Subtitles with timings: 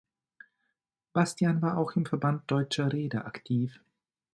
[1.13, 3.79] Bastian war auch im Verband Deutscher Reeder aktiv.